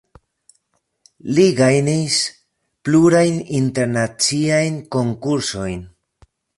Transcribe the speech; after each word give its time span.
Li 1.37 1.45
gajnis 1.59 2.17
plurajn 2.89 3.39
internaciajn 3.61 4.85
konkursojn. 4.99 5.83